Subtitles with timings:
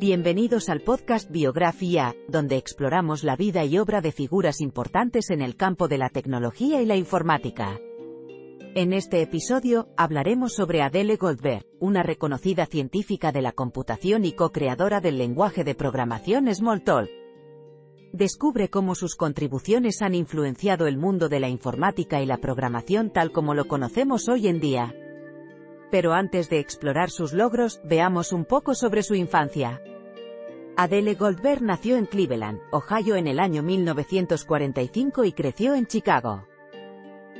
[0.00, 5.56] Bienvenidos al podcast Biografía, donde exploramos la vida y obra de figuras importantes en el
[5.56, 7.78] campo de la tecnología y la informática.
[8.74, 15.02] En este episodio, hablaremos sobre Adele Goldberg, una reconocida científica de la computación y co-creadora
[15.02, 17.10] del lenguaje de programación Smalltalk.
[18.14, 23.32] Descubre cómo sus contribuciones han influenciado el mundo de la informática y la programación tal
[23.32, 24.94] como lo conocemos hoy en día.
[25.90, 29.82] Pero antes de explorar sus logros, veamos un poco sobre su infancia.
[30.82, 36.46] Adele Goldberg nació en Cleveland, Ohio en el año 1945 y creció en Chicago.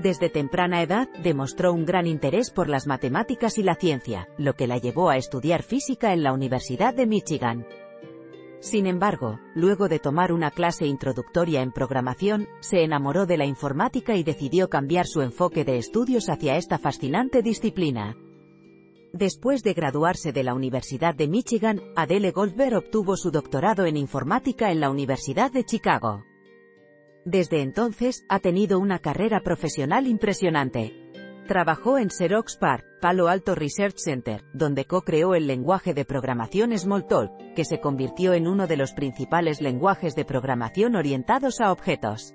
[0.00, 4.68] Desde temprana edad, demostró un gran interés por las matemáticas y la ciencia, lo que
[4.68, 7.66] la llevó a estudiar física en la Universidad de Michigan.
[8.60, 14.14] Sin embargo, luego de tomar una clase introductoria en programación, se enamoró de la informática
[14.14, 18.14] y decidió cambiar su enfoque de estudios hacia esta fascinante disciplina.
[19.14, 24.72] Después de graduarse de la Universidad de Michigan, Adele Goldberg obtuvo su doctorado en informática
[24.72, 26.24] en la Universidad de Chicago.
[27.24, 31.12] Desde entonces, ha tenido una carrera profesional impresionante.
[31.46, 37.54] Trabajó en Xerox PARC, Palo Alto Research Center, donde co-creó el lenguaje de programación Smalltalk,
[37.54, 42.34] que se convirtió en uno de los principales lenguajes de programación orientados a objetos.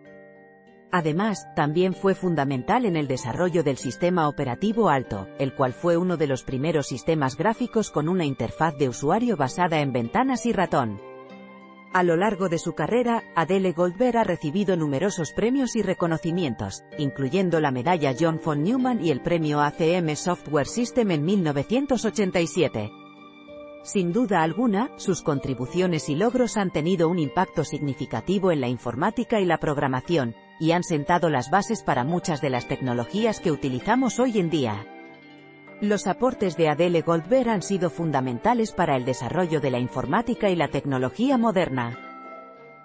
[0.91, 6.17] Además, también fue fundamental en el desarrollo del sistema operativo Alto, el cual fue uno
[6.17, 10.99] de los primeros sistemas gráficos con una interfaz de usuario basada en ventanas y ratón.
[11.93, 17.59] A lo largo de su carrera, Adele Goldberg ha recibido numerosos premios y reconocimientos, incluyendo
[17.59, 22.91] la medalla John von Neumann y el premio ACM Software System en 1987.
[23.83, 29.39] Sin duda alguna, sus contribuciones y logros han tenido un impacto significativo en la informática
[29.39, 34.19] y la programación, y han sentado las bases para muchas de las tecnologías que utilizamos
[34.19, 34.85] hoy en día.
[35.81, 40.55] Los aportes de Adele Goldberg han sido fundamentales para el desarrollo de la informática y
[40.55, 41.97] la tecnología moderna.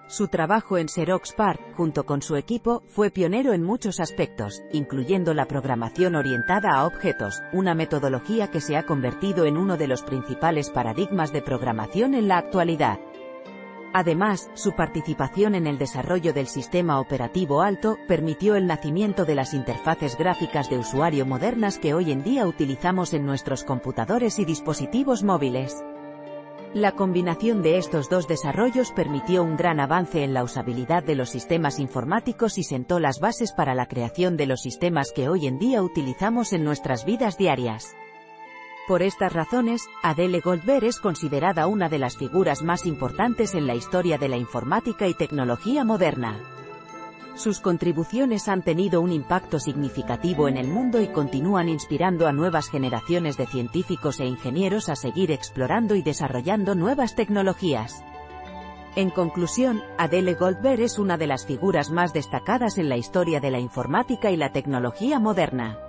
[0.07, 5.33] Su trabajo en Xerox PARC, junto con su equipo, fue pionero en muchos aspectos, incluyendo
[5.33, 10.03] la programación orientada a objetos, una metodología que se ha convertido en uno de los
[10.03, 12.99] principales paradigmas de programación en la actualidad.
[13.97, 19.53] Además, su participación en el desarrollo del sistema operativo alto permitió el nacimiento de las
[19.53, 25.23] interfaces gráficas de usuario modernas que hoy en día utilizamos en nuestros computadores y dispositivos
[25.23, 25.81] móviles.
[26.73, 31.29] La combinación de estos dos desarrollos permitió un gran avance en la usabilidad de los
[31.29, 35.57] sistemas informáticos y sentó las bases para la creación de los sistemas que hoy en
[35.57, 37.95] día utilizamos en nuestras vidas diarias.
[38.87, 43.73] Por estas razones, Adele Goldberg es considerada una de las figuras más importantes en la
[43.73, 46.37] historia de la informática y tecnología moderna.
[47.33, 52.69] Sus contribuciones han tenido un impacto significativo en el mundo y continúan inspirando a nuevas
[52.69, 58.03] generaciones de científicos e ingenieros a seguir explorando y desarrollando nuevas tecnologías.
[58.95, 63.49] En conclusión, Adele Goldberg es una de las figuras más destacadas en la historia de
[63.49, 65.79] la informática y la tecnología moderna.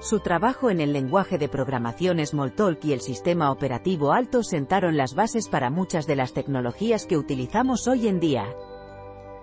[0.00, 5.14] Su trabajo en el lenguaje de programación Smalltalk y el sistema operativo Alto sentaron las
[5.14, 8.46] bases para muchas de las tecnologías que utilizamos hoy en día.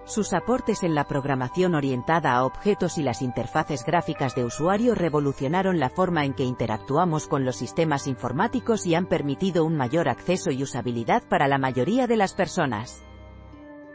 [0.05, 5.79] Sus aportes en la programación orientada a objetos y las interfaces gráficas de usuario revolucionaron
[5.79, 10.49] la forma en que interactuamos con los sistemas informáticos y han permitido un mayor acceso
[10.49, 13.06] y usabilidad para la mayoría de las personas.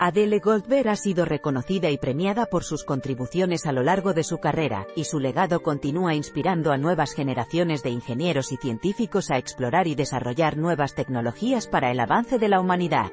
[0.04, 4.38] Adele Goldberg ha sido reconocida y premiada por sus contribuciones a lo largo de su
[4.38, 9.86] carrera, y su legado continúa inspirando a nuevas generaciones de ingenieros y científicos a explorar
[9.86, 13.12] y desarrollar nuevas tecnologías para el avance de la humanidad.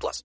[0.00, 0.24] plus.